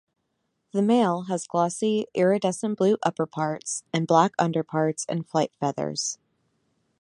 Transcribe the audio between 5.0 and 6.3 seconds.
and flight feathers.